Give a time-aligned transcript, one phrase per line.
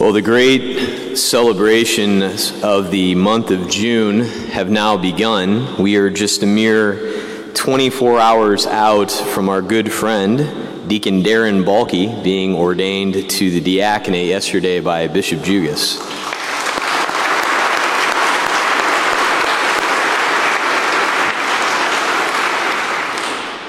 [0.00, 5.76] Well, the great celebrations of the month of June have now begun.
[5.76, 12.06] We are just a mere 24 hours out from our good friend, Deacon Darren Balky,
[12.22, 16.19] being ordained to the diaconate yesterday by Bishop Jugis.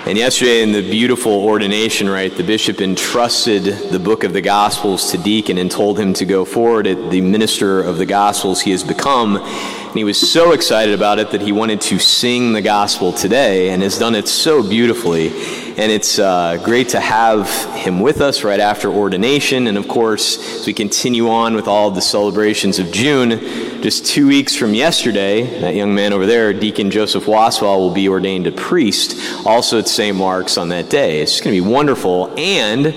[0.07, 5.11] And yesterday, in the beautiful ordination rite, the bishop entrusted the book of the Gospels
[5.11, 8.71] to Deacon and told him to go forward at the minister of the Gospels he
[8.71, 9.37] has become.
[9.37, 13.69] And he was so excited about it that he wanted to sing the Gospel today
[13.69, 15.29] and has done it so beautifully.
[15.77, 19.67] And it's uh, great to have him with us right after ordination.
[19.67, 23.39] And of course, as we continue on with all the celebrations of June,
[23.81, 28.09] just two weeks from yesterday, that young man over there, Deacon Joseph Waswell, will be
[28.09, 30.15] ordained a priest, also at St.
[30.15, 31.21] Mark's on that day.
[31.21, 32.33] It's going to be wonderful.
[32.37, 32.87] And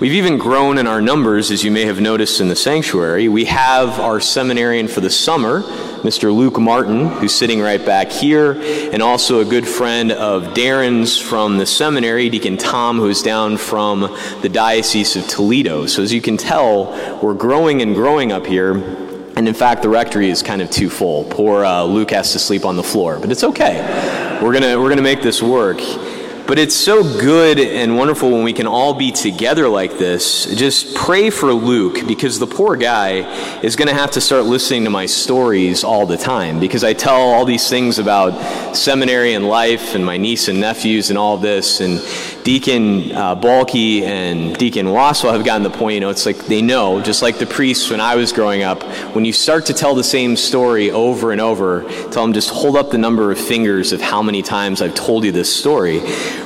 [0.00, 3.28] We've even grown in our numbers, as you may have noticed in the sanctuary.
[3.28, 5.62] We have our seminarian for the summer,
[6.02, 6.34] Mr.
[6.34, 8.54] Luke Martin, who's sitting right back here,
[8.92, 14.00] and also a good friend of Darren's from the seminary, Deacon Tom, who's down from
[14.42, 15.86] the Diocese of Toledo.
[15.86, 18.74] So, as you can tell, we're growing and growing up here.
[19.36, 21.24] And in fact, the rectory is kind of too full.
[21.24, 24.40] Poor uh, Luke has to sleep on the floor, but it's okay.
[24.42, 25.78] We're gonna we're gonna make this work.
[26.46, 30.44] But it's so good and wonderful when we can all be together like this.
[30.54, 34.84] Just pray for Luke because the poor guy is going to have to start listening
[34.84, 39.48] to my stories all the time because I tell all these things about seminary and
[39.48, 41.80] life and my niece and nephews and all this.
[41.80, 41.98] And
[42.44, 46.60] Deacon uh, Balky and Deacon Wassel have gotten the point, you know, it's like they
[46.60, 48.82] know, just like the priests when I was growing up,
[49.14, 52.76] when you start to tell the same story over and over, tell them just hold
[52.76, 56.00] up the number of fingers of how many times I've told you this story.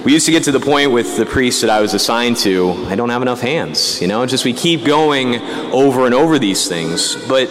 [0.05, 2.75] We used to get to the point with the priests that I was assigned to,
[2.87, 5.35] I don't have enough hands, you know, just we keep going
[5.73, 7.17] over and over these things.
[7.29, 7.49] But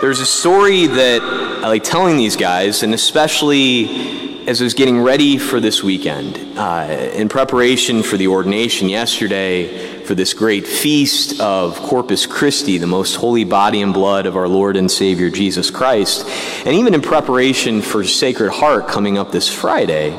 [0.00, 5.00] there's a story that I like telling these guys, and especially as I was getting
[5.00, 11.40] ready for this weekend, uh, in preparation for the ordination yesterday, for this great feast
[11.40, 15.70] of Corpus Christi, the most holy body and blood of our Lord and Savior Jesus
[15.70, 16.28] Christ,
[16.66, 20.14] and even in preparation for Sacred Heart coming up this Friday,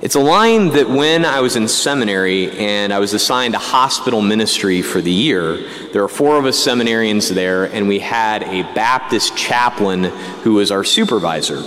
[0.00, 4.20] it's a line that when I was in seminary and I was assigned a hospital
[4.20, 5.58] ministry for the year,
[5.92, 10.02] there were four of us seminarians there, and we had a Baptist chaplain
[10.42, 11.62] who was our supervisor.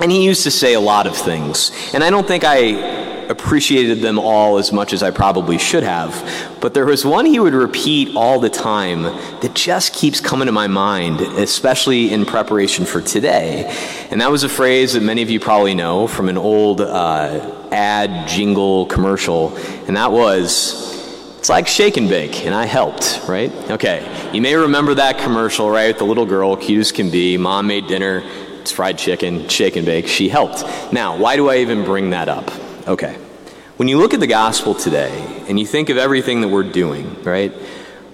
[0.00, 1.70] And he used to say a lot of things.
[1.94, 6.58] And I don't think I appreciated them all as much as I probably should have.
[6.60, 10.52] But there was one he would repeat all the time that just keeps coming to
[10.52, 13.64] my mind, especially in preparation for today.
[14.10, 17.68] And that was a phrase that many of you probably know from an old uh,
[17.70, 19.56] ad, jingle, commercial.
[19.86, 20.92] And that was,
[21.38, 23.52] it's like shake and bake, and I helped, right?
[23.70, 25.96] Okay, you may remember that commercial, right?
[25.96, 28.22] The little girl, cute as can be, mom made dinner,
[28.70, 30.06] fried chicken, shake and bake.
[30.06, 30.64] She helped.
[30.92, 32.50] Now, why do I even bring that up?
[32.88, 33.14] Okay.
[33.76, 37.22] When you look at the gospel today and you think of everything that we're doing,
[37.24, 37.52] right?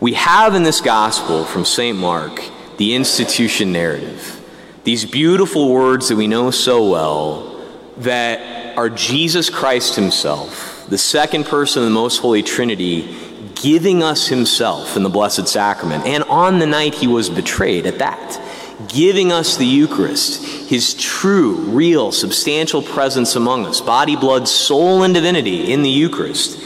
[0.01, 1.99] We have in this gospel from St.
[1.99, 2.43] Mark
[2.79, 4.41] the institution narrative.
[4.85, 7.63] These beautiful words that we know so well
[7.99, 13.15] that are Jesus Christ Himself, the second person of the most holy Trinity,
[13.55, 16.07] giving us Himself in the Blessed Sacrament.
[16.07, 18.40] And on the night He was betrayed, at that
[18.89, 25.15] giving us the Eucharist, his true, real, substantial presence among us, body, blood, soul, and
[25.15, 26.59] divinity in the Eucharist.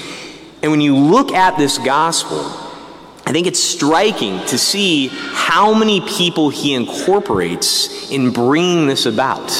[0.63, 2.41] And when you look at this gospel,
[3.27, 9.51] I think it's striking to see how many people he incorporates in bringing this about.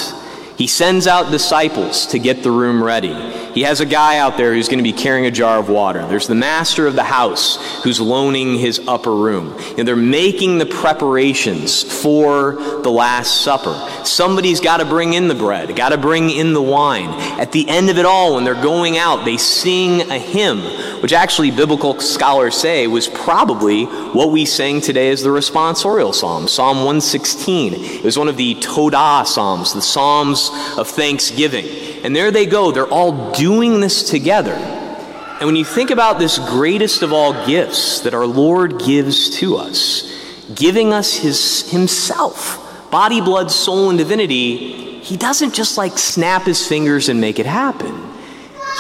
[0.57, 3.13] He sends out disciples to get the room ready.
[3.55, 6.05] He has a guy out there who's going to be carrying a jar of water.
[6.09, 9.57] There's the master of the house who's loaning his upper room.
[9.79, 13.75] And they're making the preparations for the Last Supper.
[14.05, 17.11] Somebody's got to bring in the bread, got to bring in the wine.
[17.41, 20.59] At the end of it all, when they're going out, they sing a hymn,
[21.01, 26.49] which actually biblical scholars say was probably what we sang today as the responsorial psalm,
[26.49, 27.75] Psalm 116.
[27.75, 31.94] It was one of the Todah psalms, the psalms of thanksgiving.
[32.05, 32.71] And there they go.
[32.71, 34.53] They're all doing this together.
[34.53, 39.57] And when you think about this greatest of all gifts that our Lord gives to
[39.57, 40.13] us,
[40.55, 46.67] giving us his himself, body, blood, soul, and divinity, he doesn't just like snap his
[46.67, 47.99] fingers and make it happen.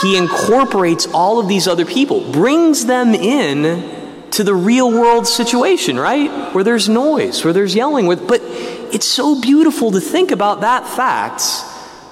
[0.02, 5.98] He incorporates all of these other people, brings them in to the real world situation,
[5.98, 6.54] right?
[6.54, 11.42] Where there's noise, where there's yelling, but it's so beautiful to think about that fact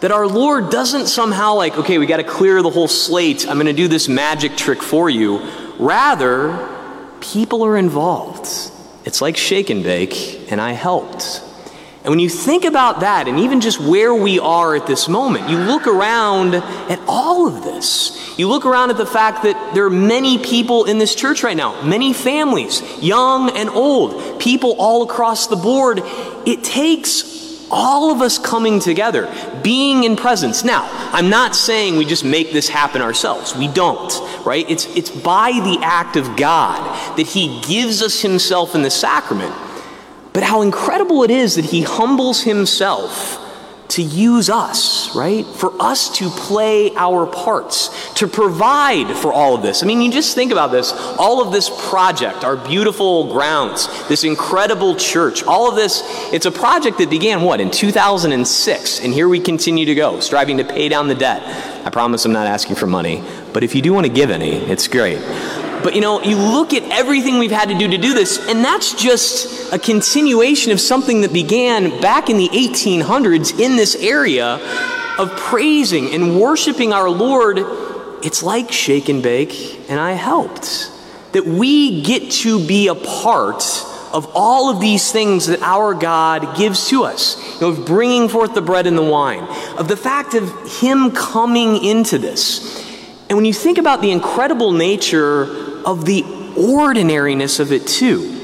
[0.02, 3.48] that our Lord doesn't somehow like, okay, we got to clear the whole slate.
[3.48, 5.38] I'm going to do this magic trick for you.
[5.78, 6.68] Rather,
[7.20, 8.48] people are involved.
[9.04, 11.40] It's like shake and bake, and I helped.
[12.02, 15.48] And when you think about that, and even just where we are at this moment,
[15.48, 18.36] you look around at all of this.
[18.36, 21.56] You look around at the fact that there are many people in this church right
[21.56, 26.00] now, many families, young and old, people all across the board.
[26.44, 29.32] It takes all of us coming together,
[29.62, 30.62] being in presence.
[30.62, 33.56] Now, I'm not saying we just make this happen ourselves.
[33.56, 34.12] We don't,
[34.44, 34.68] right?
[34.70, 39.54] It's, it's by the act of God that He gives us Himself in the sacrament
[40.32, 43.38] but how incredible it is that he humbles himself
[43.92, 45.44] to use us, right?
[45.44, 49.82] For us to play our parts, to provide for all of this.
[49.82, 54.24] I mean, you just think about this all of this project, our beautiful grounds, this
[54.24, 56.02] incredible church, all of this,
[56.32, 59.00] it's a project that began, what, in 2006.
[59.00, 61.42] And here we continue to go, striving to pay down the debt.
[61.86, 63.22] I promise I'm not asking for money,
[63.52, 65.18] but if you do want to give any, it's great.
[65.82, 68.64] But you know, you look at everything we've had to do to do this, and
[68.64, 74.60] that's just a continuation of something that began back in the 1800s in this area
[75.18, 77.58] of praising and worshiping our Lord.
[78.24, 80.90] It's like shake and bake, and I helped.
[81.32, 83.62] That we get to be a part
[84.12, 88.28] of all of these things that our God gives to us, you know, of bringing
[88.28, 89.42] forth the bread and the wine,
[89.78, 92.82] of the fact of Him coming into this.
[93.28, 95.46] And when you think about the incredible nature
[95.84, 96.24] of the
[96.56, 98.42] ordinariness of it, too.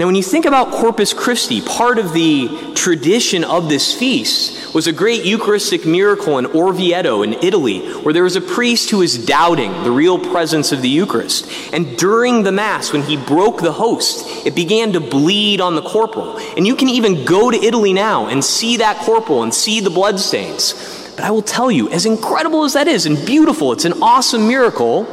[0.00, 4.86] Now, when you think about Corpus Christi, part of the tradition of this feast was
[4.86, 9.26] a great Eucharistic miracle in Orvieto in Italy, where there was a priest who was
[9.26, 11.50] doubting the real presence of the Eucharist.
[11.74, 15.82] And during the Mass, when he broke the host, it began to bleed on the
[15.82, 16.38] corporal.
[16.56, 19.90] And you can even go to Italy now and see that corporal and see the
[19.90, 21.12] bloodstains.
[21.14, 24.48] But I will tell you, as incredible as that is and beautiful, it's an awesome
[24.48, 25.04] miracle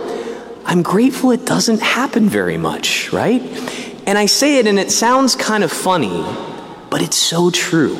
[0.68, 3.42] I'm grateful it doesn't happen very much, right?
[4.06, 6.25] And I say it and it sounds kind of funny,
[6.90, 7.98] but it's so true.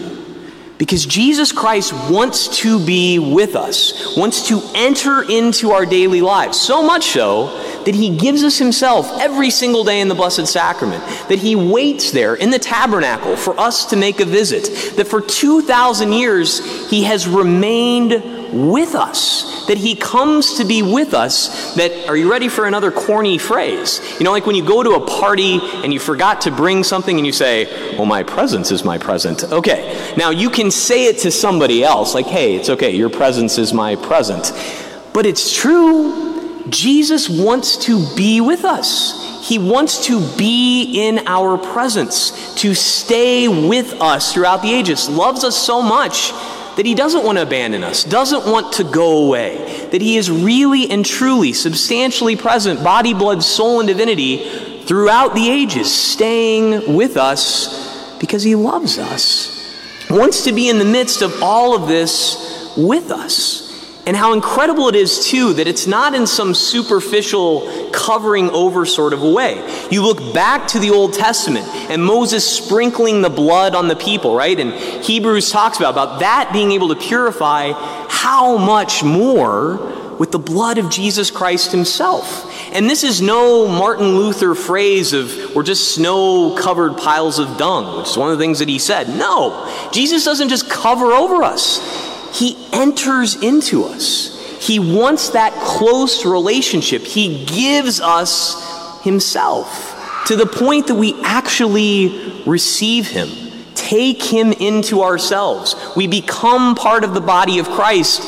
[0.78, 6.60] Because Jesus Christ wants to be with us, wants to enter into our daily lives.
[6.60, 7.48] So much so
[7.86, 12.12] that he gives us himself every single day in the Blessed Sacrament, that he waits
[12.12, 17.04] there in the tabernacle for us to make a visit, that for 2,000 years he
[17.06, 21.76] has remained with us, that He comes to be with us.
[21.76, 24.02] That, are you ready for another corny phrase?
[24.20, 27.18] You know, like when you go to a party and you forgot to bring something
[27.18, 29.44] and you say, Well, my presence is my present.
[29.44, 33.58] Okay, now you can say it to somebody else, like, Hey, it's okay, your presence
[33.58, 34.52] is my present.
[35.14, 36.26] But it's true.
[36.70, 39.48] Jesus wants to be with us.
[39.48, 45.08] He wants to be in our presence, to stay with us throughout the ages.
[45.08, 46.34] Loves us so much
[46.78, 50.32] that He doesn't want to abandon us, doesn't want to go away, that He is
[50.32, 57.18] really and truly, substantially present, body, blood, soul, and divinity throughout the ages, staying with
[57.18, 59.54] us because He loves us.
[60.10, 63.67] Wants to be in the midst of all of this with us.
[64.08, 69.12] And how incredible it is, too, that it's not in some superficial covering over sort
[69.12, 69.56] of a way.
[69.92, 74.34] You look back to the Old Testament and Moses sprinkling the blood on the people,
[74.34, 74.58] right?
[74.58, 77.74] And Hebrews talks about, about that being able to purify
[78.08, 79.76] how much more
[80.18, 82.46] with the blood of Jesus Christ himself.
[82.72, 87.98] And this is no Martin Luther phrase of we're just snow covered piles of dung,
[87.98, 89.10] which is one of the things that he said.
[89.10, 92.07] No, Jesus doesn't just cover over us.
[92.34, 94.34] He enters into us.
[94.60, 97.04] He wants that close relationship.
[97.04, 103.30] He gives us Himself to the point that we actually receive Him,
[103.76, 105.76] take Him into ourselves.
[105.96, 108.24] We become part of the body of Christ.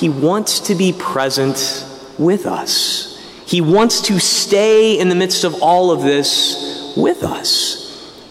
[0.00, 1.84] He wants to be present
[2.18, 3.12] with us.
[3.46, 7.85] He wants to stay in the midst of all of this with us.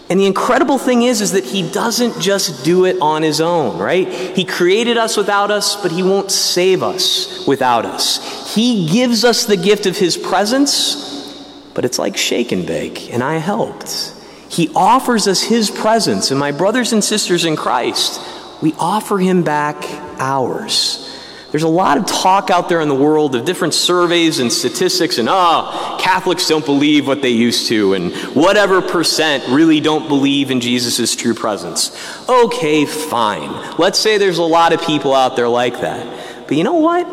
[0.08, 3.76] And the incredible thing is, is that he doesn't just do it on his own,
[3.78, 4.06] right?
[4.08, 8.54] He created us without us, but he won't save us without us.
[8.54, 13.22] He gives us the gift of his presence, but it's like shake and bake, and
[13.22, 14.14] I helped.
[14.48, 18.20] He offers us his presence, and my brothers and sisters in Christ,
[18.62, 19.84] we offer him back
[20.18, 21.05] ours.
[21.52, 25.18] There's a lot of talk out there in the world of different surveys and statistics,
[25.18, 30.08] and ah, oh, Catholics don't believe what they used to, and whatever percent really don't
[30.08, 31.96] believe in Jesus' true presence.
[32.28, 33.76] Okay, fine.
[33.78, 36.48] Let's say there's a lot of people out there like that.
[36.48, 37.06] But you know what?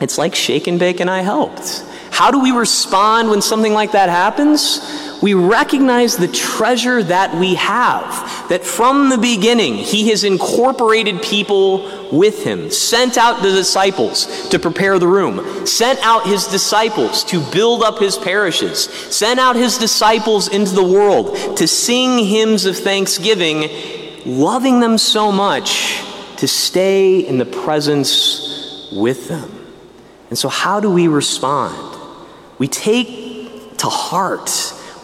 [0.00, 1.84] It's like shake and bake, and I helped.
[2.10, 4.80] How do we respond when something like that happens?
[5.22, 12.10] We recognize the treasure that we have, that from the beginning, He has incorporated people
[12.10, 17.40] with Him, sent out the disciples to prepare the room, sent out His disciples to
[17.52, 22.76] build up His parishes, sent out His disciples into the world to sing hymns of
[22.76, 23.70] thanksgiving,
[24.26, 26.02] loving them so much
[26.38, 29.50] to stay in the presence with them.
[30.30, 32.00] And so, how do we respond?
[32.58, 34.50] We take to heart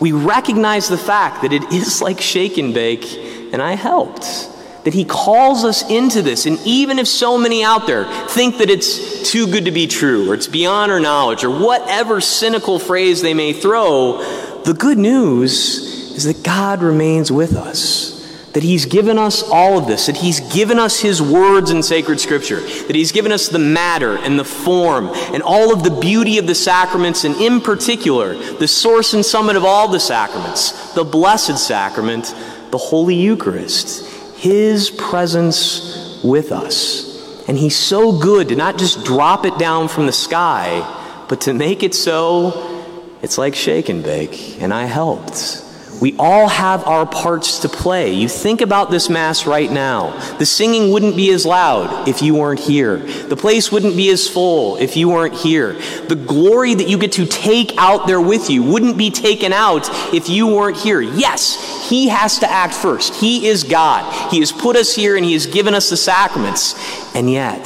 [0.00, 3.05] we recognize the fact that it is like shake and bake,
[3.52, 4.49] and I helped.
[4.85, 6.47] That he calls us into this.
[6.47, 10.31] And even if so many out there think that it's too good to be true,
[10.31, 14.19] or it's beyond our knowledge, or whatever cynical phrase they may throw,
[14.64, 18.18] the good news is that God remains with us
[18.55, 22.21] that He's given us all of this, that He's given us His words in sacred
[22.21, 26.38] Scripture, that He's given us the matter and the form and all of the beauty
[26.38, 31.05] of the sacraments, and in particular, the source and summit of all the sacraments, the
[31.05, 32.35] Blessed Sacrament,
[32.71, 37.47] the Holy Eucharist, His presence with us.
[37.49, 41.55] And He's so good to not just drop it down from the sky, but to
[41.55, 42.76] make it so
[43.23, 45.64] it's like shake and bake, and I helped.
[46.00, 48.12] We all have our parts to play.
[48.12, 50.17] You think about this Mass right now.
[50.38, 52.99] The singing wouldn't be as loud if you weren't here.
[52.99, 55.73] The place wouldn't be as full if you weren't here.
[56.09, 59.88] The glory that you get to take out there with you wouldn't be taken out
[60.14, 61.00] if you weren't here.
[61.00, 63.17] Yes, He has to act first.
[63.17, 64.31] He is God.
[64.31, 66.76] He has put us here and He has given us the sacraments.
[67.17, 67.64] And yet,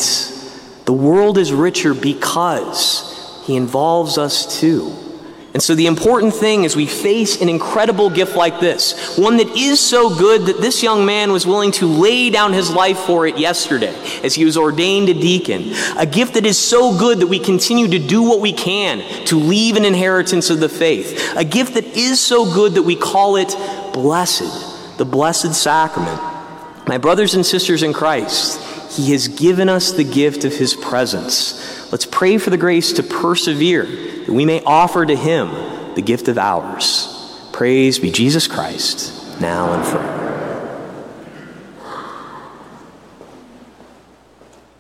[0.87, 4.97] the world is richer because He involves us too.
[5.55, 9.49] And so, the important thing is we face an incredible gift like this, one that
[9.49, 13.27] is so good that this young man was willing to lay down his life for
[13.27, 15.75] it yesterday as he was ordained a deacon.
[15.99, 19.37] A gift that is so good that we continue to do what we can to
[19.37, 21.35] leave an inheritance of the faith.
[21.37, 23.55] A gift that is so good that we call it
[23.93, 26.19] blessed, the blessed sacrament.
[26.87, 28.59] My brothers and sisters in Christ,
[28.97, 31.91] he has given us the gift of his presence.
[31.91, 35.49] Let's pray for the grace to persevere, that we may offer to him
[35.95, 37.09] the gift of ours.
[37.53, 40.12] Praise be Jesus Christ, now and forever.